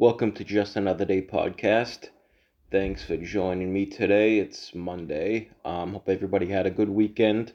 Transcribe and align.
Welcome 0.00 0.32
to 0.32 0.44
Just 0.44 0.76
Another 0.76 1.04
Day 1.04 1.20
podcast. 1.20 2.08
Thanks 2.70 3.04
for 3.04 3.18
joining 3.18 3.70
me 3.70 3.84
today. 3.84 4.38
It's 4.38 4.74
Monday. 4.74 5.50
Um, 5.62 5.92
hope 5.92 6.08
everybody 6.08 6.46
had 6.46 6.64
a 6.64 6.70
good 6.70 6.88
weekend. 6.88 7.52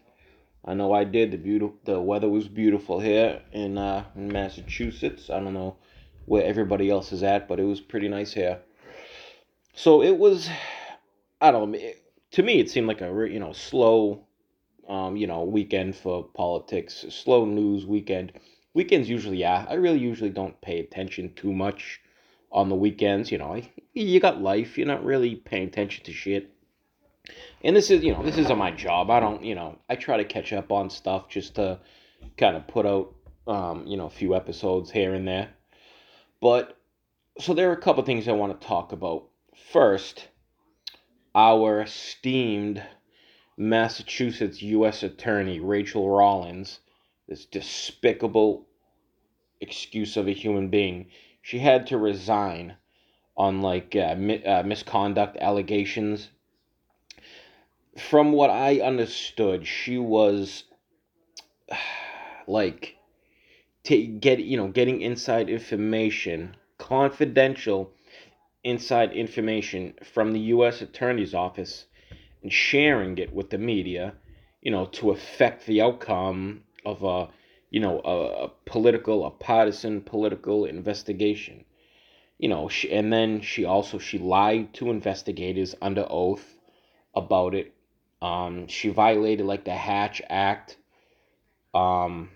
I 0.63 0.75
know 0.75 0.93
I 0.93 1.05
did. 1.05 1.31
The 1.31 1.37
beautiful, 1.37 1.75
the 1.85 1.99
weather 1.99 2.29
was 2.29 2.47
beautiful 2.47 2.99
here 2.99 3.41
in, 3.51 3.79
uh, 3.79 4.03
Massachusetts. 4.13 5.31
I 5.31 5.39
don't 5.39 5.55
know 5.55 5.77
where 6.25 6.43
everybody 6.43 6.87
else 6.87 7.11
is 7.11 7.23
at, 7.23 7.47
but 7.47 7.59
it 7.59 7.63
was 7.63 7.81
pretty 7.81 8.09
nice 8.09 8.33
here. 8.33 8.59
So 9.73 10.03
it 10.03 10.15
was, 10.15 10.47
I 11.41 11.49
don't. 11.49 11.73
It, 11.73 12.03
to 12.33 12.43
me, 12.43 12.59
it 12.59 12.69
seemed 12.69 12.85
like 12.85 13.01
a 13.01 13.27
you 13.27 13.39
know 13.39 13.53
slow, 13.53 14.27
um, 14.87 15.17
you 15.17 15.25
know, 15.25 15.43
weekend 15.45 15.95
for 15.95 16.23
politics. 16.35 17.05
Slow 17.09 17.45
news 17.45 17.87
weekend. 17.87 18.33
Weekends 18.75 19.09
usually, 19.09 19.37
yeah. 19.37 19.65
I 19.67 19.73
really 19.73 19.97
usually 19.97 20.29
don't 20.29 20.61
pay 20.61 20.79
attention 20.79 21.33
too 21.33 21.51
much 21.51 22.01
on 22.55 22.69
the 22.69 22.75
weekends. 22.75 23.31
You 23.31 23.37
know, 23.37 23.61
you 23.93 24.19
got 24.19 24.41
life. 24.41 24.77
You're 24.77 24.87
not 24.87 25.05
really 25.05 25.35
paying 25.35 25.67
attention 25.67 26.05
to 26.05 26.13
shit. 26.13 26.51
And 27.63 27.75
this 27.75 27.91
is, 27.91 28.03
you 28.03 28.13
know, 28.13 28.23
this 28.23 28.37
isn't 28.37 28.57
my 28.57 28.71
job. 28.71 29.11
I 29.11 29.19
don't, 29.19 29.43
you 29.43 29.55
know, 29.55 29.77
I 29.89 29.95
try 29.95 30.17
to 30.17 30.25
catch 30.25 30.53
up 30.53 30.71
on 30.71 30.89
stuff 30.89 31.27
just 31.29 31.55
to 31.55 31.79
kind 32.37 32.55
of 32.55 32.67
put 32.67 32.85
out, 32.85 33.13
um, 33.47 33.85
you 33.85 33.97
know, 33.97 34.05
a 34.05 34.11
few 34.11 34.35
episodes 34.35 34.89
here 34.89 35.13
and 35.13 35.27
there. 35.27 35.49
But 36.41 36.77
so 37.39 37.53
there 37.53 37.69
are 37.69 37.73
a 37.73 37.81
couple 37.81 38.03
things 38.03 38.27
I 38.27 38.31
want 38.31 38.59
to 38.59 38.67
talk 38.67 38.91
about. 38.91 39.25
First, 39.71 40.27
our 41.33 41.81
esteemed 41.81 42.81
Massachusetts 43.57 44.61
U.S. 44.61 45.03
Attorney 45.03 45.59
Rachel 45.59 46.09
Rollins, 46.09 46.79
this 47.27 47.45
despicable 47.45 48.67
excuse 49.59 50.15
of 50.15 50.27
a 50.27 50.33
human 50.33 50.69
being, 50.69 51.07
she 51.45 51.59
had 51.59 51.85
to 51.85 51.95
resign 51.95 52.75
on 53.37 53.61
like 53.61 53.95
uh, 53.95 54.15
mi- 54.17 54.43
uh, 54.43 54.63
misconduct 54.63 55.37
allegations. 55.39 56.31
From 57.95 58.31
what 58.31 58.49
I 58.49 58.79
understood, 58.79 59.67
she 59.67 59.99
was 59.99 60.63
like 62.47 62.95
to 63.83 64.07
get 64.07 64.39
you 64.39 64.57
know 64.57 64.69
getting 64.69 65.01
inside 65.01 65.47
information, 65.47 66.55
confidential 66.79 67.91
inside 68.63 69.11
information 69.11 69.93
from 70.03 70.33
the 70.33 70.39
U.S. 70.55 70.81
Attorney's 70.81 71.35
Office 71.35 71.85
and 72.41 72.51
sharing 72.51 73.19
it 73.19 73.31
with 73.31 73.51
the 73.51 73.59
media, 73.59 74.15
you 74.63 74.71
know, 74.71 74.87
to 74.87 75.11
affect 75.11 75.67
the 75.67 75.79
outcome 75.79 76.63
of 76.83 77.03
a 77.03 77.29
you 77.75 77.81
know, 77.81 77.99
a, 78.05 78.45
a 78.45 78.51
political, 78.65 79.25
a 79.25 79.31
partisan 79.31 79.99
political 79.99 80.63
investigation. 80.63 81.65
You 82.37 82.47
know, 82.47 82.69
she, 82.69 82.89
and 82.89 83.11
then 83.11 83.41
she 83.41 83.65
also 83.65 83.97
she 83.97 84.17
lied 84.17 84.73
to 84.75 84.89
investigators 84.89 85.75
under 85.81 86.07
oath 86.09 86.57
about 87.13 87.53
it. 87.53 87.73
Um, 88.21 88.67
she 88.67 88.87
violated 88.87 89.45
like 89.45 89.65
the 89.65 89.73
Hatch 89.73 90.21
Act. 90.29 90.77
Um, 91.73 92.29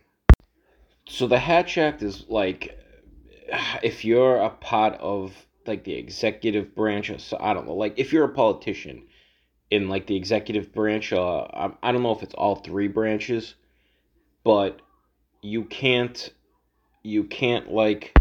so 1.07 1.25
the 1.25 1.39
Hatch 1.39 1.77
Act 1.77 2.03
is 2.03 2.25
like 2.27 2.77
if 3.81 4.03
you're 4.03 4.35
a 4.35 4.49
part 4.49 4.95
of 4.95 5.33
like 5.65 5.85
the 5.85 5.95
executive 5.95 6.75
branch, 6.75 7.09
or 7.09 7.17
so 7.17 7.37
I 7.39 7.53
don't 7.53 7.65
know, 7.65 7.75
like 7.75 7.93
if 7.95 8.11
you're 8.11 8.25
a 8.25 8.33
politician 8.33 9.03
in 9.71 9.87
like 9.87 10.05
the 10.05 10.17
executive 10.17 10.73
branch, 10.73 11.13
uh, 11.13 11.43
I, 11.43 11.71
I 11.81 11.93
don't 11.93 12.03
know 12.03 12.11
if 12.11 12.23
it's 12.23 12.33
all 12.33 12.55
three 12.55 12.89
branches, 12.89 13.55
but 14.43 14.81
you 15.41 15.63
can't 15.63 16.31
you 17.03 17.23
can't 17.23 17.71
like 17.71 18.13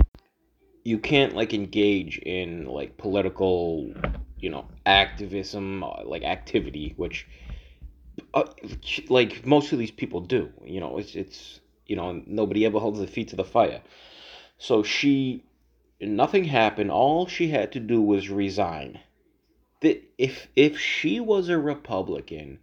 you 0.85 0.99
can't 0.99 1.35
like 1.35 1.53
engage 1.53 2.19
in 2.19 2.67
like 2.67 2.97
political 2.97 3.93
you 4.39 4.51
know 4.51 4.67
activism 4.87 5.83
uh, 5.83 6.05
like 6.05 6.23
activity 6.23 6.95
which 6.97 7.27
uh, 8.35 8.45
like 9.09 9.45
most 9.45 9.73
of 9.73 9.79
these 9.79 9.91
people 9.91 10.21
do 10.21 10.53
you 10.65 10.81
know 10.81 10.99
it's 10.99 11.15
it's 11.15 11.61
you 11.89 11.97
know 11.97 12.23
nobody 12.27 12.65
ever 12.65 12.79
holds 12.79 12.99
their 12.99 13.09
feet 13.09 13.29
to 13.29 13.37
the 13.37 13.45
fire. 13.45 13.81
So 14.59 14.83
she 14.83 15.45
nothing 16.01 16.45
happened. 16.45 16.91
All 16.91 17.27
she 17.27 17.49
had 17.49 17.73
to 17.73 17.81
do 17.81 18.01
was 18.01 18.29
resign. 18.29 19.01
If 19.81 20.49
if 20.55 20.79
she 20.79 21.19
was 21.19 21.49
a 21.49 21.59
republican 21.59 22.59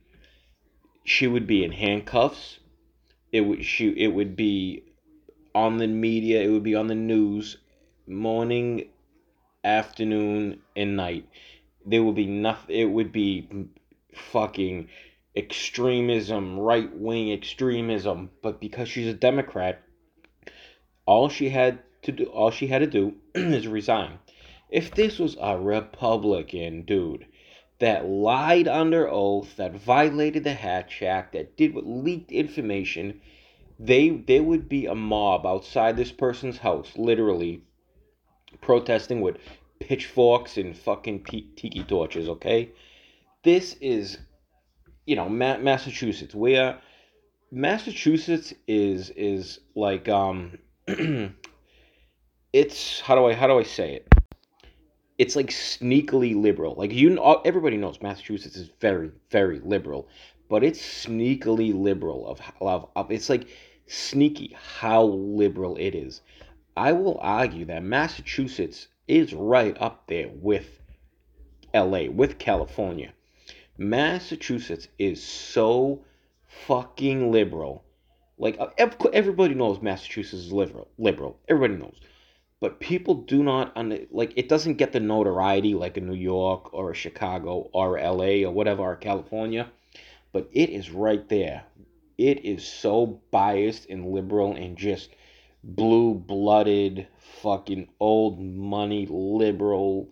she 1.04 1.28
would 1.28 1.46
be 1.48 1.64
in 1.64 1.72
handcuffs 1.72 2.60
it 3.36 3.42
would 3.42 3.66
shoot 3.66 3.98
it 3.98 4.08
would 4.08 4.38
be 4.38 4.82
on 5.54 5.78
the 5.78 5.88
media, 5.88 6.42
it 6.42 6.48
would 6.48 6.64
be 6.64 6.74
on 6.74 6.88
the 6.88 6.96
news 6.96 7.58
morning, 8.08 8.88
afternoon, 9.62 10.62
and 10.74 10.96
night. 10.96 11.28
There 11.86 12.02
would 12.02 12.16
be 12.16 12.28
nothing 12.28 12.78
it 12.78 12.86
would 12.86 13.12
be 13.12 13.50
fucking 14.14 14.88
extremism, 15.36 16.58
right 16.58 16.90
wing 16.96 17.34
extremism, 17.34 18.30
but 18.42 18.62
because 18.62 18.88
she's 18.88 19.08
a 19.08 19.14
Democrat, 19.14 19.84
all 21.06 21.28
she 21.28 21.50
had 21.50 21.80
to 22.04 22.14
do 22.14 22.24
all 22.28 22.52
she 22.52 22.68
had 22.68 22.80
to 22.80 22.88
do 22.88 23.16
is 23.36 23.68
resign. 23.68 24.18
If 24.70 24.92
this 24.92 25.20
was 25.20 25.36
a 25.42 25.58
Republican 25.58 26.84
dude 26.84 27.26
that 27.80 28.08
lied 28.08 28.68
under 28.68 29.10
oath, 29.10 29.56
that 29.58 29.74
violated 29.74 30.44
the 30.44 30.54
Hatch 30.54 31.02
Act, 31.02 31.34
that 31.34 31.58
did 31.58 31.74
what 31.74 31.86
leaked 31.86 32.32
information, 32.32 33.20
they 33.80 34.10
there 34.10 34.44
would 34.44 34.70
be 34.70 34.86
a 34.86 34.96
mob 34.96 35.46
outside 35.46 35.98
this 35.98 36.12
person's 36.12 36.58
house, 36.58 36.92
literally 36.96 37.62
protesting 38.62 39.22
with 39.22 39.38
pitchforks 39.80 40.58
and 40.58 40.78
fucking 40.78 41.24
tiki 41.24 41.84
torches. 41.84 42.30
Okay, 42.30 42.72
this 43.44 43.76
is, 43.82 44.18
you 45.06 45.16
know, 45.16 45.28
Ma- 45.28 45.58
Massachusetts. 45.58 46.34
Where 46.34 46.80
Massachusetts 47.52 48.54
is 48.68 49.10
is 49.12 49.60
like 49.76 50.08
um, 50.08 50.58
it's 52.54 53.02
how 53.02 53.16
do 53.16 53.26
I 53.26 53.34
how 53.34 53.48
do 53.48 53.60
I 53.60 53.64
say 53.64 53.96
it? 53.96 54.15
It's 55.18 55.36
like 55.36 55.50
sneakily 55.50 56.36
liberal. 56.36 56.76
Like 56.76 56.92
you, 56.92 57.22
everybody 57.46 57.78
knows 57.78 58.02
Massachusetts 58.02 58.58
is 58.58 58.70
very, 58.80 59.12
very 59.30 59.60
liberal, 59.60 60.08
but 60.50 60.64
it's 60.64 60.80
sneakily 60.80 61.74
liberal. 61.74 62.28
Of, 62.28 62.42
of, 62.60 62.90
of 62.96 63.12
it's 63.12 63.30
like 63.30 63.48
sneaky 63.88 64.56
how 64.78 65.04
liberal 65.04 65.78
it 65.78 65.96
is. 65.96 66.22
I 66.76 66.92
will 66.92 67.18
argue 67.22 67.66
that 67.66 67.84
Massachusetts 67.84 68.88
is 69.08 69.34
right 69.34 69.78
up 69.80 70.08
there 70.08 70.30
with 70.34 70.82
L.A. 71.74 72.10
with 72.10 72.38
California. 72.38 73.14
Massachusetts 73.78 74.88
is 75.00 75.24
so 75.24 76.04
fucking 76.68 77.32
liberal. 77.32 77.84
Like 78.38 78.60
everybody 78.78 79.54
knows 79.54 79.82
Massachusetts 79.82 80.46
is 80.46 80.52
liberal. 80.52 80.90
Liberal. 80.98 81.40
Everybody 81.48 81.80
knows 81.82 82.00
but 82.60 82.80
people 82.80 83.16
do 83.16 83.44
not 83.44 83.76
like 84.12 84.34
it 84.36 84.50
doesn't 84.50 84.76
get 84.76 84.92
the 84.92 85.00
notoriety 85.00 85.74
like 85.74 85.98
a 85.98 86.02
New 86.02 86.16
York 86.16 86.74
or 86.74 86.94
Chicago 86.94 87.70
or 87.74 88.00
LA 88.00 88.46
or 88.48 88.52
whatever 88.52 88.84
or 88.84 88.96
California, 88.96 89.70
but 90.32 90.50
it 90.52 90.70
is 90.70 90.90
right 90.90 91.28
there. 91.30 91.64
It 92.18 92.46
is 92.46 92.66
so 92.66 93.22
biased 93.32 93.90
and 93.90 94.12
liberal 94.12 94.56
and 94.56 94.78
just 94.78 95.10
blue-blooded 95.64 97.08
fucking 97.42 97.90
old 98.00 98.40
money 98.40 99.08
liberal, 99.10 100.10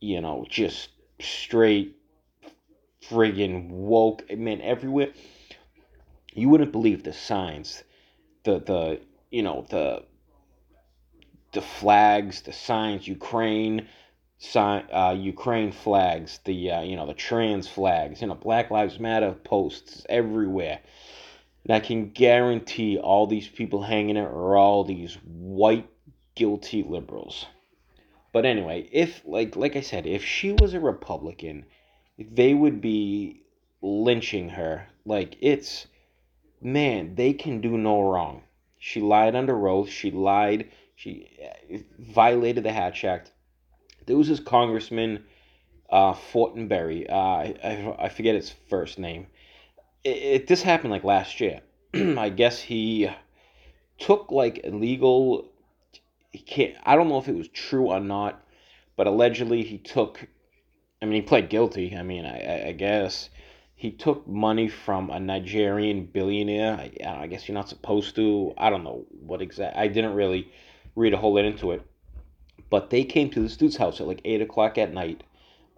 you 0.00 0.20
know, 0.20 0.44
just 0.48 0.90
straight 1.20 1.96
friggin' 3.08 3.70
woke 3.70 4.30
man 4.36 4.60
everywhere. 4.60 5.12
You 6.34 6.50
wouldn't 6.50 6.72
believe 6.72 7.02
the 7.02 7.14
signs, 7.14 7.82
the 8.44 8.58
the 8.60 9.00
you 9.30 9.42
know 9.42 9.64
the 9.70 10.04
the 11.56 11.62
flags, 11.62 12.42
the 12.42 12.52
signs, 12.52 13.08
Ukraine, 13.08 13.88
sign, 14.36 14.84
uh, 14.92 15.16
Ukraine 15.18 15.72
flags, 15.72 16.38
the 16.44 16.70
uh, 16.70 16.82
you 16.82 16.96
know 16.96 17.06
the 17.06 17.14
trans 17.14 17.66
flags, 17.66 18.20
you 18.20 18.26
know 18.28 18.34
Black 18.34 18.70
Lives 18.70 19.00
Matter 19.00 19.32
posts 19.32 20.04
everywhere. 20.08 20.80
And 21.64 21.74
I 21.74 21.80
can 21.80 22.10
guarantee 22.10 22.98
all 22.98 23.26
these 23.26 23.48
people 23.48 23.82
hanging 23.82 24.18
it 24.18 24.20
are 24.20 24.56
all 24.56 24.84
these 24.84 25.14
white 25.24 25.88
guilty 26.34 26.82
liberals. 26.82 27.46
But 28.32 28.44
anyway, 28.44 28.86
if 28.92 29.22
like 29.24 29.56
like 29.56 29.76
I 29.76 29.80
said, 29.80 30.06
if 30.06 30.22
she 30.22 30.52
was 30.52 30.74
a 30.74 30.80
Republican, 30.80 31.64
they 32.18 32.52
would 32.52 32.82
be 32.82 33.40
lynching 33.80 34.50
her. 34.50 34.88
Like 35.06 35.38
it's 35.40 35.86
man, 36.60 37.14
they 37.14 37.32
can 37.32 37.62
do 37.62 37.78
no 37.78 38.02
wrong. 38.02 38.42
She 38.78 39.00
lied 39.00 39.34
under 39.34 39.66
oath. 39.66 39.88
She 39.88 40.10
lied 40.10 40.68
she 40.96 41.28
uh, 41.44 41.76
violated 41.98 42.64
the 42.64 42.72
Hatch 42.72 43.04
Act. 43.04 43.30
There 44.06 44.16
was 44.16 44.28
this 44.28 44.40
congressman, 44.40 45.24
uh, 45.90 46.14
Fortenberry. 46.14 47.08
Uh, 47.08 47.14
I, 47.14 47.94
I 47.98 48.08
forget 48.08 48.34
his 48.34 48.50
first 48.70 48.98
name. 48.98 49.26
It, 50.02 50.16
it 50.16 50.46
this 50.46 50.62
happened 50.62 50.90
like 50.90 51.04
last 51.04 51.38
year. 51.38 51.60
I 51.94 52.30
guess 52.30 52.60
he 52.60 53.10
took 53.98 54.32
like 54.32 54.64
illegal. 54.64 55.52
he 56.32 56.38
can't. 56.38 56.74
I 56.82 56.96
don't 56.96 57.08
know 57.08 57.18
if 57.18 57.28
it 57.28 57.36
was 57.36 57.48
true 57.48 57.88
or 57.88 58.00
not, 58.00 58.42
but 58.96 59.06
allegedly 59.06 59.64
he 59.64 59.76
took. 59.78 60.26
I 61.02 61.04
mean, 61.04 61.20
he 61.20 61.22
pled 61.22 61.50
guilty. 61.50 61.94
I 61.94 62.02
mean, 62.02 62.24
I, 62.24 62.68
I 62.68 62.72
guess 62.72 63.28
he 63.74 63.90
took 63.90 64.26
money 64.26 64.68
from 64.68 65.10
a 65.10 65.20
Nigerian 65.20 66.06
billionaire. 66.06 66.72
I, 66.72 67.22
I 67.22 67.26
guess 67.26 67.46
you're 67.46 67.54
not 67.54 67.68
supposed 67.68 68.16
to. 68.16 68.54
I 68.56 68.70
don't 68.70 68.82
know 68.82 69.04
what 69.10 69.42
exact. 69.42 69.76
I 69.76 69.88
didn't 69.88 70.14
really 70.14 70.50
read 70.96 71.12
a 71.12 71.18
whole 71.18 71.34
lot 71.34 71.44
into 71.44 71.70
it, 71.70 71.82
but 72.70 72.90
they 72.90 73.04
came 73.04 73.30
to 73.30 73.40
this 73.40 73.56
dude's 73.56 73.76
house 73.76 74.00
at 74.00 74.06
like 74.08 74.22
eight 74.24 74.40
o'clock 74.40 74.78
at 74.78 74.92
night 74.92 75.22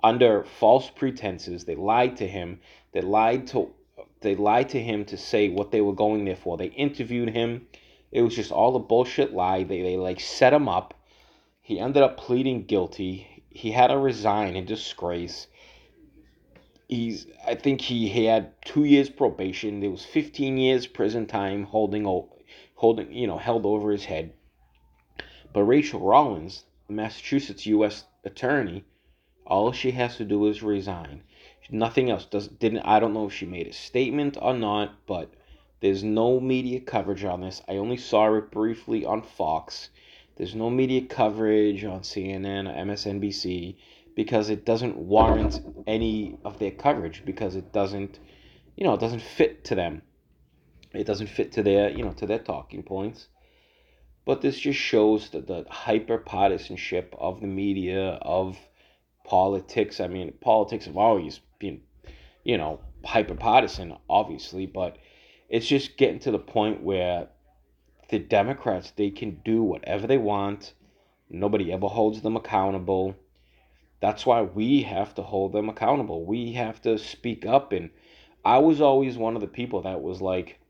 under 0.02 0.44
false 0.44 0.90
pretenses. 0.90 1.64
They 1.64 1.74
lied 1.74 2.16
to 2.18 2.26
him. 2.26 2.60
They 2.92 3.00
lied 3.00 3.48
to 3.48 3.70
they 4.20 4.34
lied 4.34 4.68
to 4.70 4.80
him 4.80 5.04
to 5.06 5.16
say 5.16 5.48
what 5.48 5.70
they 5.70 5.80
were 5.80 5.92
going 5.92 6.24
there 6.24 6.36
for. 6.36 6.56
They 6.56 6.66
interviewed 6.66 7.30
him. 7.30 7.66
It 8.10 8.22
was 8.22 8.34
just 8.34 8.52
all 8.52 8.74
a 8.76 8.80
bullshit 8.80 9.32
lie. 9.32 9.64
They 9.64 9.82
they 9.82 9.96
like 9.96 10.20
set 10.20 10.52
him 10.52 10.68
up. 10.68 10.94
He 11.60 11.78
ended 11.78 12.02
up 12.02 12.16
pleading 12.16 12.64
guilty. 12.64 13.44
He 13.50 13.72
had 13.72 13.88
to 13.88 13.98
resign 13.98 14.56
in 14.56 14.64
disgrace. 14.64 15.48
He's 16.88 17.26
I 17.46 17.54
think 17.54 17.80
he, 17.80 18.08
he 18.08 18.24
had 18.24 18.52
two 18.64 18.84
years 18.84 19.10
probation. 19.10 19.80
There 19.80 19.90
was 19.90 20.04
15 20.04 20.56
years 20.56 20.86
prison 20.86 21.26
time 21.26 21.64
holding 21.64 22.04
holding 22.74 23.12
you 23.12 23.26
know 23.26 23.38
held 23.38 23.66
over 23.66 23.90
his 23.90 24.04
head. 24.04 24.32
But 25.52 25.64
Rachel 25.64 26.00
Rollins, 26.00 26.64
Massachusetts 26.88 27.66
U.S. 27.66 28.04
attorney, 28.24 28.84
all 29.46 29.72
she 29.72 29.92
has 29.92 30.16
to 30.18 30.24
do 30.24 30.46
is 30.46 30.62
resign. 30.62 31.22
Nothing 31.70 32.10
else. 32.10 32.24
Does 32.24 32.48
didn't 32.48 32.80
I 32.80 33.00
don't 33.00 33.14
know 33.14 33.26
if 33.26 33.32
she 33.32 33.46
made 33.46 33.66
a 33.66 33.72
statement 33.72 34.38
or 34.40 34.54
not, 34.54 35.06
but 35.06 35.30
there's 35.80 36.02
no 36.02 36.40
media 36.40 36.80
coverage 36.80 37.24
on 37.24 37.40
this. 37.40 37.62
I 37.68 37.76
only 37.76 37.96
saw 37.96 38.34
it 38.34 38.50
briefly 38.50 39.04
on 39.04 39.22
Fox. 39.22 39.90
There's 40.36 40.54
no 40.54 40.70
media 40.70 41.02
coverage 41.02 41.84
on 41.84 42.00
CNN 42.00 42.68
or 42.68 42.74
MSNBC 42.86 43.76
because 44.14 44.50
it 44.50 44.64
doesn't 44.64 44.96
warrant 44.96 45.60
any 45.86 46.38
of 46.44 46.58
their 46.58 46.70
coverage 46.70 47.22
because 47.24 47.54
it 47.54 47.72
doesn't, 47.72 48.18
you 48.76 48.84
know, 48.84 48.94
it 48.94 49.00
doesn't 49.00 49.22
fit 49.22 49.64
to 49.64 49.74
them. 49.74 50.02
It 50.92 51.06
doesn't 51.06 51.28
fit 51.28 51.52
to 51.52 51.62
their, 51.62 51.90
you 51.90 52.04
know, 52.04 52.12
to 52.12 52.26
their 52.26 52.38
talking 52.38 52.82
points. 52.82 53.28
But 54.28 54.42
this 54.42 54.60
just 54.60 54.78
shows 54.78 55.30
that 55.30 55.46
the 55.46 55.64
hyper 55.70 56.18
partisanship 56.18 57.16
of 57.18 57.40
the 57.40 57.46
media, 57.46 58.18
of 58.20 58.58
politics. 59.24 60.00
I 60.00 60.06
mean, 60.06 60.34
politics 60.42 60.84
have 60.84 60.98
always 60.98 61.40
been, 61.58 61.80
you 62.44 62.58
know, 62.58 62.80
hyper 63.06 63.34
partisan, 63.34 63.96
obviously, 64.06 64.66
but 64.66 64.98
it's 65.48 65.66
just 65.66 65.96
getting 65.96 66.18
to 66.18 66.30
the 66.30 66.38
point 66.38 66.82
where 66.82 67.28
the 68.10 68.18
Democrats 68.18 68.90
they 68.90 69.08
can 69.08 69.40
do 69.46 69.62
whatever 69.62 70.06
they 70.06 70.18
want. 70.18 70.74
Nobody 71.30 71.72
ever 71.72 71.88
holds 71.88 72.20
them 72.20 72.36
accountable. 72.36 73.16
That's 74.02 74.26
why 74.26 74.42
we 74.42 74.82
have 74.82 75.14
to 75.14 75.22
hold 75.22 75.54
them 75.54 75.70
accountable. 75.70 76.26
We 76.26 76.52
have 76.52 76.82
to 76.82 76.98
speak 76.98 77.46
up 77.46 77.72
and 77.72 77.88
I 78.44 78.58
was 78.58 78.82
always 78.82 79.16
one 79.16 79.36
of 79.36 79.40
the 79.40 79.46
people 79.46 79.80
that 79.84 80.02
was 80.02 80.20
like 80.20 80.60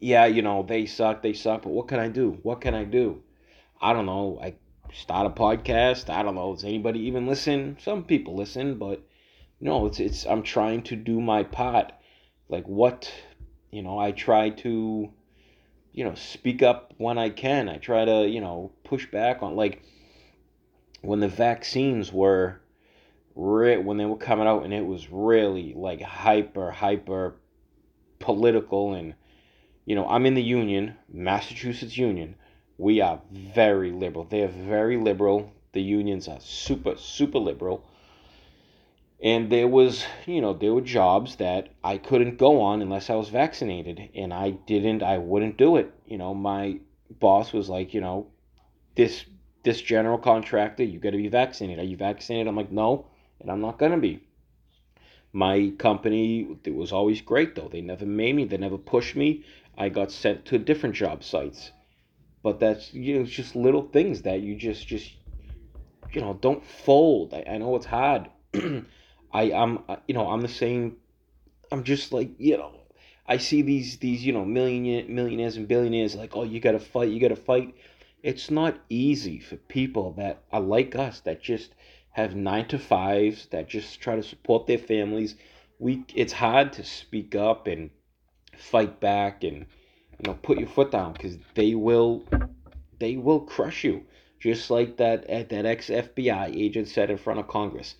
yeah, 0.00 0.26
you 0.26 0.42
know, 0.42 0.62
they 0.62 0.86
suck, 0.86 1.22
they 1.22 1.32
suck, 1.32 1.62
but 1.62 1.70
what 1.70 1.88
can 1.88 1.98
I 1.98 2.08
do? 2.08 2.38
What 2.42 2.60
can 2.60 2.74
I 2.74 2.84
do? 2.84 3.22
I 3.80 3.92
don't 3.92 4.06
know. 4.06 4.38
I 4.42 4.54
start 4.92 5.26
a 5.26 5.30
podcast. 5.30 6.08
I 6.08 6.22
don't 6.22 6.34
know. 6.34 6.54
Does 6.54 6.64
anybody 6.64 7.00
even 7.00 7.26
listen? 7.26 7.76
Some 7.80 8.04
people 8.04 8.34
listen, 8.34 8.78
but 8.78 9.02
no, 9.60 9.86
it's 9.86 10.00
it's 10.00 10.26
I'm 10.26 10.42
trying 10.42 10.82
to 10.84 10.96
do 10.96 11.20
my 11.20 11.42
part. 11.42 11.92
Like 12.48 12.66
what, 12.66 13.12
you 13.70 13.82
know, 13.82 13.98
I 13.98 14.12
try 14.12 14.50
to 14.50 15.12
you 15.98 16.04
know, 16.04 16.14
speak 16.14 16.62
up 16.62 16.94
when 16.98 17.18
I 17.18 17.28
can. 17.28 17.68
I 17.68 17.78
try 17.78 18.04
to, 18.04 18.28
you 18.28 18.40
know, 18.40 18.70
push 18.84 19.10
back 19.10 19.42
on 19.42 19.56
like 19.56 19.82
when 21.00 21.18
the 21.18 21.26
vaccines 21.26 22.12
were 22.12 22.60
re- 23.34 23.78
when 23.78 23.96
they 23.96 24.04
were 24.04 24.16
coming 24.16 24.46
out 24.46 24.64
and 24.64 24.72
it 24.72 24.86
was 24.86 25.10
really 25.10 25.74
like 25.74 26.00
hyper 26.00 26.70
hyper 26.70 27.34
political 28.20 28.94
and 28.94 29.14
you 29.88 29.94
know, 29.96 30.06
I'm 30.06 30.26
in 30.26 30.34
the 30.34 30.42
union, 30.42 30.96
Massachusetts 31.12 31.96
Union 31.96 32.34
we 32.78 33.00
are 33.00 33.20
very 33.32 33.90
liberal. 33.90 34.24
They 34.24 34.42
are 34.42 34.48
very 34.48 34.96
liberal. 34.96 35.52
The 35.72 35.82
unions 35.82 36.28
are 36.28 36.40
super, 36.40 36.96
super 36.96 37.38
liberal. 37.38 37.84
And 39.20 39.50
there 39.50 39.66
was, 39.66 40.04
you 40.26 40.40
know, 40.40 40.54
there 40.54 40.72
were 40.72 40.80
jobs 40.80 41.36
that 41.36 41.70
I 41.82 41.98
couldn't 41.98 42.38
go 42.38 42.60
on 42.60 42.80
unless 42.80 43.10
I 43.10 43.16
was 43.16 43.28
vaccinated. 43.28 44.10
And 44.14 44.32
I 44.32 44.50
didn't, 44.50 45.02
I 45.02 45.18
wouldn't 45.18 45.58
do 45.58 45.76
it. 45.76 45.92
You 46.06 46.18
know, 46.18 46.34
my 46.34 46.78
boss 47.10 47.52
was 47.52 47.68
like, 47.68 47.92
you 47.92 48.00
know, 48.00 48.28
this 48.94 49.24
this 49.64 49.82
general 49.82 50.18
contractor, 50.18 50.84
you 50.84 51.00
got 51.00 51.10
to 51.10 51.16
be 51.16 51.28
vaccinated. 51.28 51.84
Are 51.84 51.88
you 51.88 51.96
vaccinated? 51.96 52.46
I'm 52.46 52.56
like, 52.56 52.70
no, 52.70 53.06
and 53.40 53.50
I'm 53.50 53.60
not 53.60 53.78
to 53.80 53.96
be. 53.96 54.22
My 55.32 55.72
company, 55.78 56.56
it 56.64 56.74
was 56.74 56.92
always 56.92 57.20
great 57.20 57.54
though. 57.54 57.68
They 57.68 57.80
never 57.80 58.06
made 58.06 58.34
me, 58.34 58.44
they 58.44 58.56
never 58.56 58.78
pushed 58.78 59.14
me. 59.14 59.44
I 59.76 59.88
got 59.88 60.10
sent 60.10 60.44
to 60.46 60.58
different 60.58 60.94
job 60.94 61.22
sites. 61.22 61.72
But 62.42 62.60
that's 62.60 62.94
you 62.94 63.14
know 63.14 63.22
it's 63.22 63.30
just 63.30 63.56
little 63.56 63.82
things 63.82 64.22
that 64.22 64.40
you 64.40 64.54
just 64.54 64.86
just 64.86 65.12
you 66.12 66.20
know 66.20 66.34
don't 66.34 66.64
fold. 66.64 67.34
I, 67.34 67.44
I 67.46 67.58
know 67.58 67.76
it's 67.76 67.86
hard. 67.86 68.30
I 69.32 69.42
am 69.42 69.84
uh, 69.88 69.96
you 70.06 70.14
know 70.14 70.28
i'm 70.30 70.40
the 70.40 70.48
same. 70.48 70.96
I'm 71.70 71.84
just 71.84 72.12
like 72.12 72.30
you 72.38 72.56
know 72.56 72.72
i 73.26 73.36
see 73.36 73.60
these 73.60 73.98
these 73.98 74.24
you 74.24 74.32
know 74.32 74.44
million 74.44 75.14
millionaires 75.14 75.58
and 75.58 75.68
billionaires 75.68 76.14
like 76.14 76.34
oh 76.34 76.44
you 76.44 76.60
gotta 76.60 76.80
fight 76.80 77.10
you 77.10 77.20
gotta 77.20 77.36
fight. 77.36 77.74
It's 78.22 78.50
not 78.50 78.78
easy 78.88 79.38
for 79.38 79.56
people 79.56 80.12
that 80.14 80.42
are 80.50 80.60
like 80.60 80.96
us 80.96 81.20
that 81.20 81.42
just 81.42 81.74
have 82.18 82.34
nine 82.34 82.66
to 82.68 82.78
fives 82.78 83.46
that 83.46 83.68
just 83.68 84.00
try 84.00 84.16
to 84.16 84.22
support 84.22 84.66
their 84.66 84.78
families 84.78 85.36
we 85.78 86.04
it's 86.14 86.32
hard 86.32 86.72
to 86.72 86.84
speak 86.84 87.34
up 87.34 87.66
and 87.66 87.90
fight 88.56 89.00
back 89.00 89.44
and 89.44 89.66
you 90.18 90.30
know, 90.30 90.38
put 90.42 90.58
your 90.58 90.68
foot 90.68 90.90
down 90.90 91.12
because 91.12 91.36
they 91.54 91.74
will, 91.74 92.24
they 92.98 93.16
will 93.16 93.40
crush 93.40 93.84
you. 93.84 94.04
Just 94.40 94.70
like 94.70 94.96
that 94.98 95.24
eh, 95.28 95.44
that 95.50 95.66
ex 95.66 95.88
FBI 95.88 96.54
agent 96.56 96.86
said 96.88 97.10
in 97.10 97.18
front 97.18 97.40
of 97.40 97.48
Congress, 97.48 97.96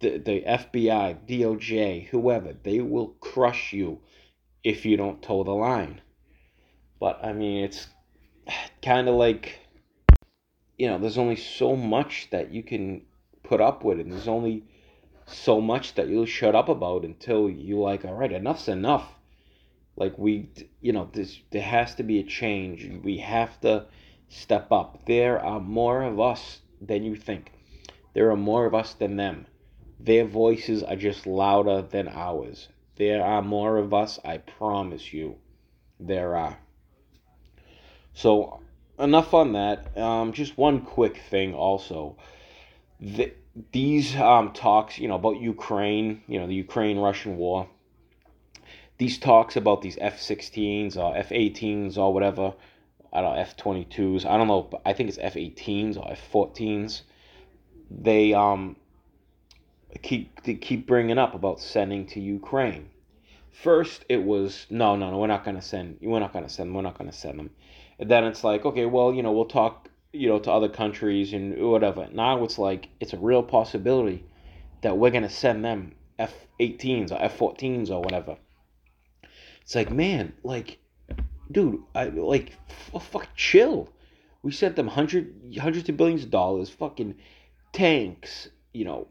the 0.00 0.18
the 0.18 0.42
FBI, 0.42 1.26
DOJ, 1.26 2.08
whoever, 2.08 2.54
they 2.62 2.80
will 2.80 3.08
crush 3.20 3.72
you 3.72 4.00
if 4.62 4.84
you 4.84 4.98
don't 4.98 5.22
toe 5.22 5.42
the 5.42 5.52
line. 5.52 6.02
But 6.98 7.24
I 7.24 7.32
mean, 7.32 7.64
it's 7.64 7.88
kind 8.84 9.08
of 9.08 9.14
like, 9.14 9.58
you 10.76 10.88
know, 10.88 10.98
there's 10.98 11.18
only 11.18 11.36
so 11.36 11.74
much 11.74 12.28
that 12.30 12.52
you 12.52 12.62
can 12.62 13.06
put 13.50 13.60
up 13.60 13.84
with, 13.84 14.00
and 14.00 14.12
there's 14.12 14.28
only 14.28 14.64
so 15.26 15.60
much 15.60 15.94
that 15.96 16.08
you'll 16.08 16.24
shut 16.38 16.54
up 16.54 16.68
about 16.68 17.04
until 17.04 17.50
you 17.50 17.80
like, 17.80 18.04
all 18.04 18.14
right, 18.14 18.32
enough's 18.32 18.68
enough 18.68 19.06
like 20.00 20.16
we, 20.18 20.48
you 20.80 20.92
know, 20.92 21.08
this 21.12 21.40
there 21.50 21.62
has 21.62 21.94
to 21.96 22.02
be 22.02 22.18
a 22.18 22.24
change. 22.24 22.88
We 23.04 23.18
have 23.18 23.60
to 23.60 23.86
step 24.28 24.72
up. 24.72 25.04
There 25.06 25.38
are 25.38 25.60
more 25.60 26.02
of 26.02 26.18
us 26.18 26.60
than 26.80 27.04
you 27.04 27.16
think. 27.16 27.52
There 28.14 28.30
are 28.30 28.36
more 28.36 28.64
of 28.64 28.74
us 28.74 28.94
than 28.94 29.16
them. 29.16 29.46
Their 29.98 30.24
voices 30.24 30.82
are 30.82 30.96
just 30.96 31.26
louder 31.26 31.82
than 31.82 32.08
ours. 32.08 32.68
There 32.96 33.22
are 33.22 33.42
more 33.42 33.76
of 33.76 33.92
us, 33.92 34.18
I 34.24 34.38
promise 34.38 35.12
you. 35.12 35.36
There 35.98 36.34
are. 36.34 36.58
So, 38.14 38.60
enough 38.98 39.34
on 39.34 39.52
that. 39.52 39.96
Um, 39.98 40.32
just 40.32 40.56
one 40.56 40.80
quick 40.80 41.18
thing 41.18 41.54
also. 41.54 42.16
The, 43.00 43.32
these 43.72 44.14
um, 44.16 44.52
talks, 44.52 44.98
you 44.98 45.08
know, 45.08 45.14
about 45.14 45.40
Ukraine, 45.40 46.22
you 46.26 46.38
know, 46.38 46.46
the 46.46 46.54
Ukraine 46.54 46.98
Russian 46.98 47.36
war, 47.36 47.68
these 48.98 49.18
talks 49.18 49.56
about 49.56 49.80
these 49.80 49.96
F-16s 50.00 50.96
or 50.96 51.16
F-18s 51.16 51.96
or 51.96 52.12
whatever, 52.12 52.52
I 53.12 53.22
don't 53.22 53.34
know, 53.34 53.40
F-22s, 53.40 54.26
I 54.26 54.36
don't 54.36 54.46
know, 54.46 54.68
I 54.84 54.92
think 54.92 55.08
it's 55.08 55.18
F-18s 55.18 55.96
or 55.96 56.10
F-14s. 56.12 57.02
They 57.90 58.34
um 58.34 58.76
keep 60.02 60.42
they 60.44 60.54
keep 60.54 60.86
bringing 60.86 61.18
up 61.18 61.34
about 61.34 61.60
sending 61.60 62.06
to 62.08 62.20
Ukraine. 62.20 62.90
First, 63.50 64.04
it 64.08 64.22
was 64.22 64.66
no, 64.70 64.96
no, 64.96 65.10
no, 65.10 65.18
we're 65.18 65.26
not 65.26 65.44
gonna 65.44 65.60
send. 65.60 65.98
We're 66.00 66.20
not 66.20 66.32
gonna 66.32 66.48
send. 66.48 66.74
We're 66.74 66.82
not 66.82 66.96
gonna 66.96 67.12
send 67.12 67.38
them. 67.38 67.50
And 67.98 68.10
then 68.10 68.24
it's 68.24 68.44
like, 68.44 68.64
okay, 68.64 68.86
well, 68.86 69.12
you 69.12 69.22
know, 69.22 69.32
we'll 69.32 69.44
talk, 69.44 69.89
you 70.12 70.28
know, 70.28 70.38
to 70.38 70.50
other 70.50 70.68
countries 70.68 71.32
and 71.32 71.56
whatever. 71.70 72.08
Now 72.12 72.42
it's 72.44 72.58
like 72.58 72.88
it's 73.00 73.12
a 73.12 73.18
real 73.18 73.42
possibility 73.42 74.24
that 74.82 74.98
we're 74.98 75.10
gonna 75.10 75.30
send 75.30 75.64
them 75.64 75.92
F-18s 76.18 77.12
or 77.12 77.22
F-14s 77.22 77.90
or 77.90 78.00
whatever. 78.00 78.36
It's 79.62 79.74
like, 79.74 79.90
man, 79.90 80.32
like, 80.42 80.78
dude, 81.50 81.82
I 81.94 82.06
like, 82.06 82.52
f- 82.94 83.02
fuck, 83.02 83.28
chill. 83.36 83.88
We 84.42 84.52
sent 84.52 84.76
them 84.76 84.88
hundred, 84.88 85.34
hundreds 85.58 85.88
of 85.88 85.96
billions 85.96 86.24
of 86.24 86.30
dollars, 86.30 86.70
fucking 86.70 87.14
tanks, 87.72 88.48
you 88.72 88.84
know, 88.84 89.06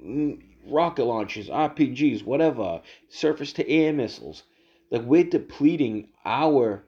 rocket 0.65 1.05
launchers, 1.05 1.49
RPGs, 1.49 2.23
whatever, 2.23 2.81
surface 3.09 3.53
to 3.53 3.69
air 3.69 3.93
missiles. 3.93 4.43
Like 4.91 5.03
we're 5.03 5.23
depleting 5.23 6.09
our 6.25 6.83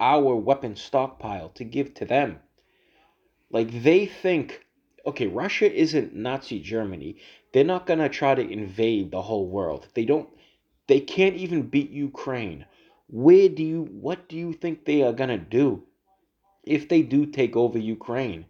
our 0.00 0.34
weapon 0.34 0.76
stockpile 0.76 1.50
to 1.50 1.64
give 1.64 1.92
to 1.94 2.06
them. 2.06 2.40
Like 3.50 3.82
they 3.82 4.06
think, 4.06 4.64
okay, 5.04 5.26
Russia 5.26 5.72
isn't 5.72 6.14
Nazi 6.14 6.60
Germany. 6.60 7.16
They're 7.52 7.64
not 7.64 7.86
gonna 7.86 8.08
try 8.08 8.34
to 8.34 8.48
invade 8.48 9.10
the 9.10 9.22
whole 9.22 9.48
world. 9.48 9.88
They 9.94 10.04
don't. 10.04 10.28
They 10.86 11.00
can't 11.00 11.36
even 11.36 11.62
beat 11.62 11.90
Ukraine. 11.90 12.64
Where 13.08 13.48
do 13.48 13.62
you? 13.64 13.82
What 13.90 14.28
do 14.28 14.36
you 14.36 14.52
think 14.52 14.84
they 14.84 15.02
are 15.02 15.12
gonna 15.12 15.38
do 15.38 15.82
if 16.64 16.88
they 16.88 17.02
do 17.02 17.26
take 17.26 17.56
over 17.56 17.78
Ukraine? 17.78 18.46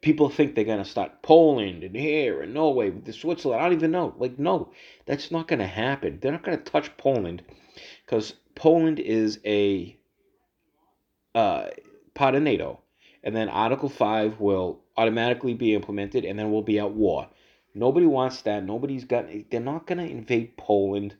People 0.00 0.30
think 0.30 0.54
they're 0.54 0.64
gonna 0.64 0.84
start 0.84 1.22
Poland 1.22 1.84
and 1.84 1.94
here 1.96 2.40
and 2.40 2.54
Norway, 2.54 2.92
Switzerland. 3.10 3.60
I 3.60 3.64
don't 3.64 3.78
even 3.78 3.90
know. 3.90 4.14
Like, 4.16 4.38
no, 4.38 4.72
that's 5.06 5.30
not 5.30 5.48
gonna 5.48 5.66
happen. 5.66 6.18
They're 6.20 6.32
not 6.32 6.42
gonna 6.42 6.56
touch 6.58 6.96
Poland 6.96 7.42
because 8.04 8.34
Poland 8.54 9.00
is 9.00 9.40
a 9.44 9.96
uh, 11.34 11.68
part 12.14 12.34
of 12.34 12.42
NATO, 12.42 12.80
and 13.24 13.34
then 13.34 13.48
Article 13.48 13.88
Five 13.88 14.38
will 14.38 14.80
automatically 14.96 15.54
be 15.54 15.74
implemented, 15.74 16.24
and 16.24 16.38
then 16.38 16.52
we'll 16.52 16.62
be 16.62 16.78
at 16.78 16.92
war. 16.92 17.26
Nobody 17.74 18.06
wants 18.06 18.42
that. 18.42 18.62
Nobody's 18.64 19.04
got. 19.04 19.26
They're 19.50 19.60
not 19.60 19.86
gonna 19.86 20.04
invade 20.04 20.56
Poland. 20.56 21.16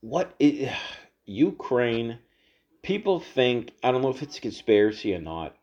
What 0.00 0.34
is 0.40 0.68
Ukraine? 1.26 2.18
People 2.82 3.20
think 3.20 3.72
I 3.84 3.92
don't 3.92 4.02
know 4.02 4.10
if 4.10 4.22
it's 4.22 4.38
a 4.38 4.40
conspiracy 4.40 5.14
or 5.14 5.20
not 5.20 5.54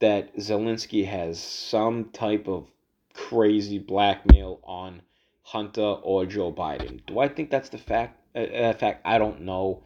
that 0.00 0.36
Zelensky 0.36 1.06
has 1.06 1.40
some 1.40 2.10
type 2.10 2.46
of 2.46 2.68
crazy 3.14 3.78
blackmail 3.78 4.60
on 4.64 5.00
Hunter 5.42 5.80
or 5.80 6.26
Joe 6.26 6.52
Biden. 6.52 7.00
Do 7.06 7.20
I 7.20 7.28
think 7.28 7.50
that's 7.50 7.70
the 7.70 7.78
fact? 7.78 8.20
Uh, 8.36 8.72
fact, 8.72 9.02
I 9.04 9.18
don't 9.18 9.42
know. 9.42 9.82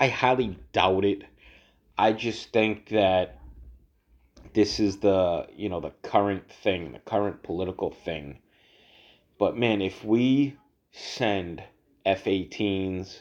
I 0.00 0.08
highly 0.08 0.58
doubt 0.72 1.04
it. 1.04 1.22
I 1.98 2.12
just 2.12 2.50
think 2.52 2.88
that 2.88 3.39
this 4.52 4.80
is 4.80 4.98
the 4.98 5.46
you 5.54 5.68
know 5.68 5.80
the 5.80 5.92
current 6.02 6.50
thing, 6.50 6.92
the 6.92 6.98
current 6.98 7.42
political 7.42 7.90
thing. 7.90 8.40
But 9.38 9.56
man, 9.56 9.80
if 9.80 10.04
we 10.04 10.56
send 10.92 11.62
F-18s, 12.04 13.20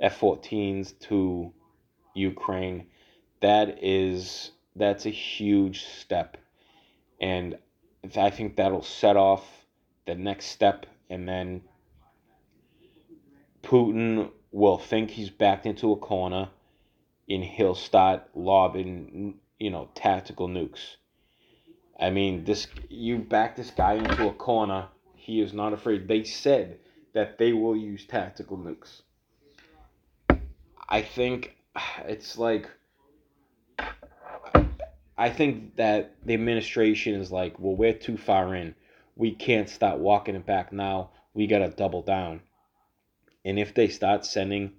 F-14s 0.00 0.98
to 1.00 1.52
Ukraine, 2.14 2.86
that 3.40 3.82
is 3.82 4.50
that's 4.74 5.06
a 5.06 5.10
huge 5.10 5.84
step, 5.84 6.36
and 7.20 7.56
I 8.16 8.30
think 8.30 8.56
that'll 8.56 8.82
set 8.82 9.16
off 9.16 9.46
the 10.06 10.14
next 10.14 10.46
step, 10.46 10.86
and 11.08 11.28
then 11.28 11.62
Putin 13.62 14.30
will 14.52 14.78
think 14.78 15.10
he's 15.10 15.30
backed 15.30 15.66
into 15.66 15.92
a 15.92 15.96
corner 15.96 16.48
and 17.28 17.42
he'll 17.42 17.74
start 17.74 18.22
lobbing, 18.34 19.34
you 19.58 19.70
know, 19.70 19.88
tactical 19.94 20.48
nukes. 20.48 20.96
I 21.98 22.10
mean, 22.10 22.44
this 22.44 22.66
you 22.88 23.18
back 23.18 23.56
this 23.56 23.70
guy 23.70 23.94
into 23.94 24.28
a 24.28 24.34
corner. 24.34 24.88
He 25.14 25.40
is 25.40 25.52
not 25.52 25.72
afraid. 25.72 26.06
They 26.08 26.24
said 26.24 26.78
that 27.14 27.38
they 27.38 27.52
will 27.52 27.76
use 27.76 28.06
tactical 28.06 28.58
nukes. 28.58 29.02
I 30.88 31.02
think 31.02 31.56
it's 32.06 32.38
like 32.38 32.68
I 35.18 35.30
think 35.30 35.76
that 35.76 36.14
the 36.24 36.34
administration 36.34 37.14
is 37.14 37.32
like, 37.32 37.58
well, 37.58 37.74
we're 37.74 37.94
too 37.94 38.18
far 38.18 38.54
in. 38.54 38.74
We 39.16 39.34
can't 39.34 39.68
start 39.68 39.98
walking 39.98 40.34
it 40.36 40.44
back 40.44 40.72
now. 40.72 41.10
We 41.32 41.46
got 41.46 41.60
to 41.60 41.70
double 41.70 42.02
down. 42.02 42.42
And 43.44 43.58
if 43.58 43.72
they 43.72 43.88
start 43.88 44.26
sending 44.26 44.72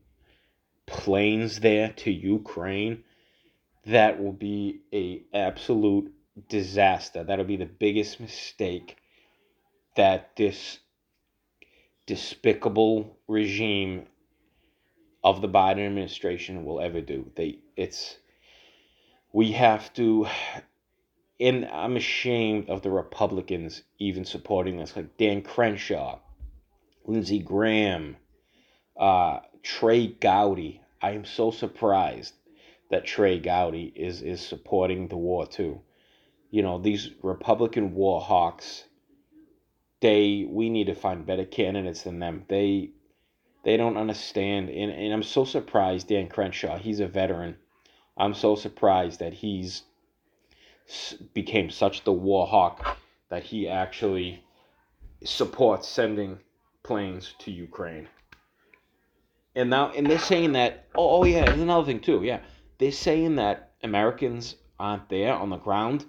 planes 0.86 1.60
there 1.60 1.89
to 1.89 2.12
Ukraine, 2.12 3.03
that 3.88 4.22
will 4.22 4.34
be 4.34 4.82
a 4.94 5.24
absolute 5.34 6.13
disaster. 6.50 7.24
That'll 7.24 7.46
be 7.46 7.58
the 7.58 7.65
biggest 7.65 8.20
mistake 8.20 8.98
that 9.96 10.36
this 10.36 10.79
despicable 12.06 13.17
regime 13.27 14.06
of 15.24 15.41
the 15.41 15.50
Biden 15.50 15.86
administration 15.86 16.63
will 16.63 16.79
ever 16.79 17.01
do. 17.01 17.32
They 17.36 17.60
it's 17.75 18.17
we 19.34 19.51
have 19.53 19.94
to 19.94 20.27
and 21.39 21.65
I'm 21.65 21.96
ashamed 21.96 22.70
of 22.70 22.82
the 22.82 22.89
Republicans 22.89 23.84
even 24.00 24.25
supporting 24.25 24.77
this, 24.77 24.96
like 24.96 25.17
Dan 25.17 25.41
Crenshaw, 25.44 26.20
Lindsey 27.06 27.39
Graham, 27.39 28.17
uh, 29.00 29.39
Trey 29.62 30.08
Gowdy. 30.08 30.82
I 31.00 31.12
am 31.12 31.25
so 31.25 31.51
surprised 31.51 32.34
that 32.89 33.06
Trey 33.06 33.39
Gowdy 33.39 33.91
is 33.96 34.22
is 34.22 34.41
supporting 34.41 35.08
the 35.08 35.17
war 35.17 35.46
too. 35.46 35.82
You 36.50 36.62
know, 36.62 36.79
these 36.79 37.12
Republican 37.22 37.94
war 37.94 38.22
hawks, 38.22 38.86
they 40.01 40.46
we 40.50 40.70
need 40.70 40.88
to 40.88 40.96
find 40.96 41.25
better 41.25 41.46
candidates 41.46 42.03
than 42.03 42.20
them. 42.20 42.46
They 42.48 42.91
they 43.63 43.77
don't 43.77 43.98
understand 43.98 44.70
and, 44.70 44.91
and 44.91 45.13
I'm 45.13 45.24
so 45.24 45.44
surprised 45.44 46.08
Dan 46.08 46.27
Crenshaw, 46.27 46.77
he's 46.77 47.00
a 47.00 47.08
veteran. 47.08 47.58
I'm 48.15 48.34
so 48.34 48.56
surprised 48.56 49.20
that 49.20 49.34
he's 49.34 49.84
became 51.34 51.70
such 51.70 52.03
the 52.03 52.13
war 52.13 52.48
hawk 52.48 52.88
that 53.29 53.44
he 53.44 53.67
actually 53.67 54.44
supports 55.24 55.88
sending 55.88 56.39
planes 56.84 57.34
to 57.39 57.51
Ukraine. 57.51 58.08
And 59.56 59.70
now, 59.70 59.91
and 59.91 60.06
they're 60.06 60.20
saying 60.20 60.53
that. 60.53 60.86
Oh, 60.96 61.22
oh 61.22 61.24
yeah. 61.25 61.50
Another 61.50 61.86
thing 61.86 62.00
too. 62.00 62.24
Yeah, 62.24 62.39
they're 62.77 62.91
saying 62.91 63.36
that 63.36 63.74
Americans 63.84 64.55
aren't 64.79 65.10
there 65.10 65.34
on 65.34 65.50
the 65.50 65.57
ground. 65.57 66.05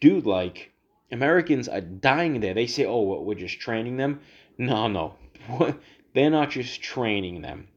Dude, 0.00 0.26
like 0.26 0.72
Americans 1.10 1.68
are 1.68 1.80
dying 1.80 2.40
there. 2.40 2.54
They 2.54 2.66
say, 2.66 2.84
"Oh, 2.84 3.20
we're 3.22 3.34
just 3.34 3.60
training 3.60 3.96
them." 3.96 4.20
No, 4.56 4.88
no, 4.88 5.14
they're 6.14 6.30
not 6.30 6.50
just 6.50 6.82
training 6.82 7.42
them. 7.42 7.68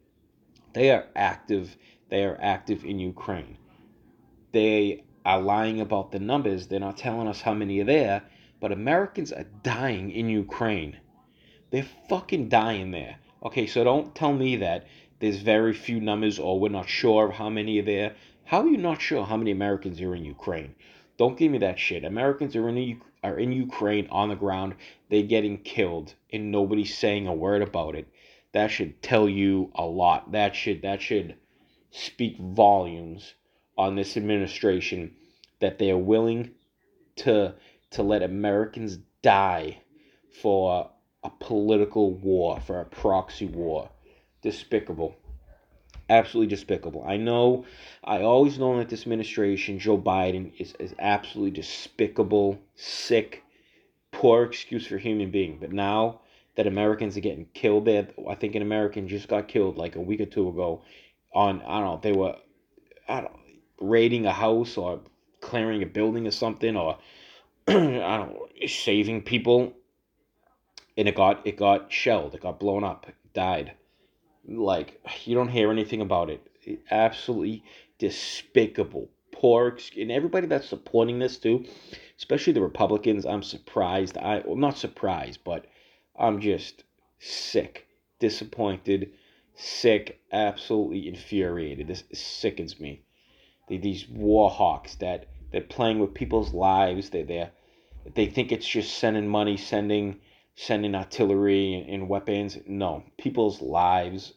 They 0.73 0.91
are 0.91 1.07
active. 1.15 1.75
They 2.09 2.23
are 2.23 2.37
active 2.41 2.85
in 2.85 2.99
Ukraine. 2.99 3.57
They 4.51 5.03
are 5.25 5.41
lying 5.41 5.81
about 5.81 6.11
the 6.11 6.19
numbers. 6.19 6.67
They're 6.67 6.79
not 6.79 6.97
telling 6.97 7.27
us 7.27 7.41
how 7.41 7.53
many 7.53 7.79
are 7.81 7.85
there. 7.85 8.23
But 8.59 8.71
Americans 8.71 9.31
are 9.31 9.45
dying 9.63 10.09
in 10.11 10.29
Ukraine. 10.29 10.97
They're 11.69 11.85
fucking 12.09 12.49
dying 12.49 12.91
there. 12.91 13.17
Okay, 13.43 13.67
so 13.67 13.83
don't 13.83 14.15
tell 14.15 14.33
me 14.33 14.55
that 14.57 14.87
there's 15.19 15.37
very 15.37 15.73
few 15.73 15.99
numbers 15.99 16.37
or 16.39 16.59
we're 16.59 16.69
not 16.69 16.89
sure 16.89 17.31
how 17.31 17.49
many 17.49 17.79
are 17.79 17.83
there. 17.83 18.15
How 18.45 18.61
are 18.61 18.67
you 18.67 18.77
not 18.77 19.01
sure 19.01 19.25
how 19.25 19.37
many 19.37 19.51
Americans 19.51 19.99
are 20.01 20.15
in 20.15 20.23
Ukraine? 20.23 20.75
Don't 21.17 21.37
give 21.37 21.51
me 21.51 21.57
that 21.59 21.79
shit. 21.79 22.03
Americans 22.03 22.55
are 22.55 22.69
in 22.69 23.01
are 23.23 23.39
in 23.39 23.51
Ukraine 23.51 24.07
on 24.11 24.29
the 24.29 24.35
ground. 24.35 24.75
They're 25.09 25.23
getting 25.23 25.57
killed 25.57 26.13
and 26.31 26.51
nobody's 26.51 26.95
saying 26.97 27.27
a 27.27 27.33
word 27.33 27.61
about 27.61 27.95
it. 27.95 28.07
That 28.51 28.67
should 28.67 29.01
tell 29.01 29.27
you 29.27 29.71
a 29.75 29.85
lot. 29.85 30.31
That 30.31 30.55
should 30.55 30.83
that 30.83 31.01
should 31.01 31.35
speak 31.91 32.37
volumes 32.37 33.33
on 33.77 33.95
this 33.95 34.17
administration 34.17 35.15
that 35.59 35.79
they 35.79 35.89
are 35.89 35.97
willing 35.97 36.51
to 37.17 37.55
to 37.91 38.03
let 38.03 38.21
Americans 38.21 38.99
die 39.21 39.81
for 40.41 40.91
a 41.23 41.29
political 41.39 42.13
war, 42.13 42.59
for 42.59 42.79
a 42.79 42.85
proxy 42.85 43.47
war. 43.47 43.89
Despicable. 44.47 45.13
Absolutely 46.09 46.55
despicable. 46.55 47.03
I 47.05 47.17
know, 47.17 47.65
I 48.01 48.21
always 48.21 48.57
know 48.57 48.77
that 48.77 48.87
this 48.87 49.01
administration, 49.01 49.77
Joe 49.77 49.97
Biden, 49.97 50.53
is, 50.57 50.73
is 50.79 50.95
absolutely 50.99 51.51
despicable, 51.51 52.57
sick, 52.77 53.43
poor 54.11 54.43
excuse 54.43 54.87
for 54.87 54.97
human 54.97 55.31
being. 55.31 55.57
But 55.59 55.73
now 55.73 56.21
that 56.55 56.65
Americans 56.65 57.17
are 57.17 57.19
getting 57.19 57.47
killed 57.53 57.89
I 57.89 58.35
think 58.35 58.55
an 58.55 58.61
American 58.61 59.09
just 59.09 59.27
got 59.27 59.49
killed 59.49 59.77
like 59.77 59.97
a 59.97 60.01
week 60.01 60.21
or 60.21 60.25
two 60.27 60.47
ago 60.47 60.81
on, 61.35 61.61
I 61.63 61.81
don't 61.81 61.83
know, 61.83 61.99
they 62.01 62.13
were, 62.13 62.37
I 63.09 63.19
don't 63.19 63.33
raiding 63.81 64.25
a 64.25 64.31
house 64.31 64.77
or 64.77 65.01
clearing 65.41 65.83
a 65.83 65.87
building 65.87 66.25
or 66.25 66.31
something 66.31 66.77
or, 66.77 66.97
I 67.67 67.73
don't 67.73 68.31
know, 68.31 68.47
saving 68.65 69.23
people 69.23 69.73
and 70.95 71.09
it 71.09 71.15
got 71.15 71.45
it 71.45 71.57
got 71.57 71.91
shelled, 71.91 72.33
it 72.33 72.39
got 72.39 72.61
blown 72.61 72.85
up, 72.85 73.07
died. 73.33 73.73
Like 74.47 75.01
you 75.25 75.35
don't 75.35 75.49
hear 75.49 75.71
anything 75.71 76.01
about 76.01 76.29
it. 76.29 76.41
absolutely 76.91 77.63
despicable, 77.99 79.09
poor, 79.31 79.77
and 79.97 80.11
everybody 80.11 80.47
that's 80.47 80.67
supporting 80.67 81.19
this 81.19 81.37
too, 81.37 81.65
especially 82.17 82.53
the 82.53 82.61
Republicans. 82.61 83.25
I'm 83.25 83.43
surprised. 83.43 84.17
I 84.17 84.43
well, 84.45 84.55
not 84.55 84.77
surprised, 84.77 85.41
but 85.43 85.65
I'm 86.17 86.39
just 86.39 86.83
sick, 87.19 87.87
disappointed, 88.19 89.11
sick, 89.55 90.21
absolutely 90.31 91.07
infuriated. 91.07 91.87
This 91.87 92.03
sickens 92.13 92.79
me. 92.79 93.01
These 93.69 94.07
war 94.07 94.49
hawks 94.49 94.95
that 94.95 95.27
they're 95.51 95.61
playing 95.61 95.99
with 95.99 96.13
people's 96.13 96.53
lives. 96.53 97.09
They 97.09 97.23
they 97.23 97.49
they 98.15 98.27
think 98.27 98.51
it's 98.51 98.67
just 98.67 98.97
sending 98.97 99.27
money, 99.27 99.57
sending 99.57 100.21
sending 100.57 100.95
artillery 100.95 101.85
and 101.87 102.09
weapons. 102.09 102.57
No, 102.65 103.03
people's 103.17 103.61
lives 103.61 104.33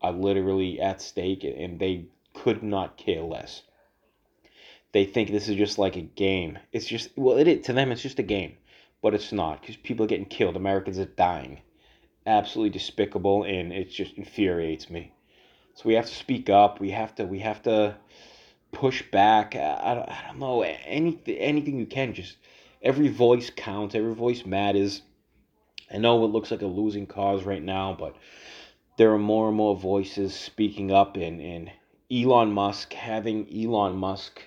are 0.00 0.12
literally 0.12 0.80
at 0.80 1.02
stake 1.02 1.44
and 1.44 1.78
they 1.80 2.06
could 2.32 2.62
not 2.62 2.96
care 2.96 3.22
less. 3.22 3.62
they 4.92 5.04
think 5.04 5.30
this 5.30 5.48
is 5.48 5.56
just 5.56 5.78
like 5.78 5.96
a 5.96 6.00
game. 6.00 6.58
It's 6.72 6.86
just 6.86 7.10
well, 7.16 7.36
it 7.38 7.64
to 7.64 7.72
them 7.72 7.92
it's 7.92 8.02
just 8.02 8.20
a 8.20 8.22
game, 8.22 8.56
but 9.02 9.14
it's 9.14 9.32
not 9.32 9.60
because 9.60 9.76
people 9.76 10.04
are 10.04 10.08
getting 10.08 10.26
killed. 10.26 10.56
Americans 10.56 10.98
are 10.98 11.06
dying. 11.06 11.60
Absolutely 12.24 12.70
despicable, 12.70 13.42
and 13.42 13.72
it 13.72 13.90
just 13.90 14.14
infuriates 14.14 14.88
me. 14.90 15.12
So 15.74 15.82
we 15.86 15.94
have 15.94 16.06
to 16.06 16.14
speak 16.14 16.50
up. 16.50 16.80
We 16.80 16.90
have 16.90 17.14
to 17.16 17.24
we 17.24 17.40
have 17.40 17.62
to 17.62 17.96
push 18.70 19.02
back. 19.10 19.56
I, 19.56 19.94
don't, 19.94 20.08
I 20.08 20.24
don't 20.28 20.38
know 20.38 20.62
anything 20.62 21.36
anything 21.36 21.78
you 21.78 21.86
can. 21.86 22.14
Just 22.14 22.36
every 22.80 23.08
voice 23.08 23.50
counts. 23.50 23.94
Every 23.96 24.14
voice 24.14 24.46
matters. 24.46 25.02
I 25.92 25.98
know 25.98 26.24
it 26.24 26.28
looks 26.28 26.50
like 26.50 26.62
a 26.62 26.66
losing 26.66 27.06
cause 27.06 27.44
right 27.44 27.62
now, 27.62 27.94
but 27.98 28.16
there 28.96 29.12
are 29.12 29.18
more 29.18 29.48
and 29.48 29.56
more 29.56 29.76
voices 29.76 30.34
speaking 30.34 30.90
up 30.90 31.16
and, 31.16 31.40
and 31.40 31.70
Elon 32.10 32.52
Musk 32.52 32.94
having 32.94 33.46
Elon 33.52 33.96
Musk 33.96 34.40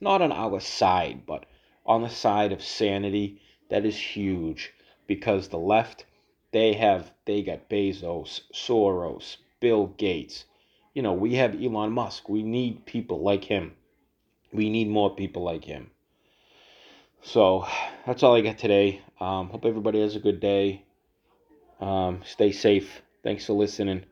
not 0.00 0.20
on 0.20 0.30
our 0.30 0.60
side, 0.60 1.24
but 1.26 1.46
on 1.86 2.02
the 2.02 2.08
side 2.08 2.52
of 2.52 2.62
sanity, 2.62 3.40
that 3.70 3.86
is 3.86 3.96
huge 3.96 4.72
because 5.06 5.48
the 5.48 5.58
left 5.58 6.04
they 6.52 6.72
have 6.74 7.12
they 7.24 7.42
got 7.42 7.68
Bezos, 7.68 8.40
Soros, 8.52 9.36
Bill 9.60 9.86
Gates. 9.86 10.44
You 10.94 11.02
know, 11.02 11.12
we 11.12 11.36
have 11.36 11.54
Elon 11.54 11.92
Musk. 11.92 12.28
We 12.28 12.42
need 12.42 12.84
people 12.84 13.22
like 13.22 13.44
him. 13.44 13.76
We 14.52 14.68
need 14.68 14.88
more 14.88 15.14
people 15.14 15.44
like 15.44 15.64
him. 15.64 15.90
So 17.22 17.66
that's 18.06 18.22
all 18.22 18.34
I 18.34 18.40
got 18.40 18.58
today. 18.58 19.02
Um, 19.20 19.50
hope 19.50 19.64
everybody 19.64 20.00
has 20.00 20.16
a 20.16 20.20
good 20.20 20.40
day. 20.40 20.84
Um, 21.80 22.22
stay 22.24 22.52
safe. 22.52 23.02
Thanks 23.22 23.46
for 23.46 23.54
listening. 23.54 24.04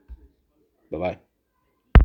Bye 0.91 0.99
bye. 0.99 1.19